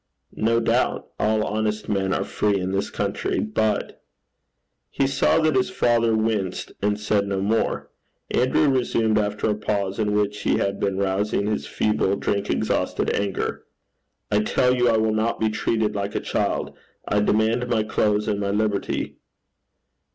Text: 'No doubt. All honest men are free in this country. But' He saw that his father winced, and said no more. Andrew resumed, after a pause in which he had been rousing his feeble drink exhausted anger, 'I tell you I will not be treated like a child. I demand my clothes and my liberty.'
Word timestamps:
'No 0.33 0.59
doubt. 0.59 1.09
All 1.19 1.43
honest 1.43 1.87
men 1.87 2.11
are 2.11 2.23
free 2.23 2.59
in 2.59 2.71
this 2.71 2.89
country. 2.89 3.37
But' 3.39 4.01
He 4.89 5.05
saw 5.05 5.37
that 5.41 5.55
his 5.55 5.69
father 5.69 6.15
winced, 6.15 6.71
and 6.81 6.99
said 6.99 7.27
no 7.27 7.39
more. 7.39 7.91
Andrew 8.31 8.67
resumed, 8.67 9.19
after 9.19 9.47
a 9.47 9.53
pause 9.53 9.99
in 9.99 10.13
which 10.13 10.41
he 10.41 10.57
had 10.57 10.79
been 10.79 10.97
rousing 10.97 11.45
his 11.45 11.67
feeble 11.67 12.15
drink 12.15 12.49
exhausted 12.49 13.11
anger, 13.13 13.65
'I 14.31 14.39
tell 14.45 14.75
you 14.75 14.89
I 14.89 14.97
will 14.97 15.13
not 15.13 15.39
be 15.39 15.49
treated 15.49 15.93
like 15.93 16.15
a 16.15 16.19
child. 16.19 16.75
I 17.07 17.19
demand 17.19 17.67
my 17.67 17.83
clothes 17.83 18.27
and 18.27 18.39
my 18.39 18.49
liberty.' 18.49 19.17